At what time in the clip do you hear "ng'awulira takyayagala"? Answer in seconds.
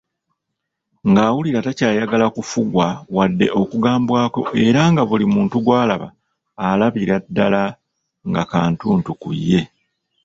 1.09-2.25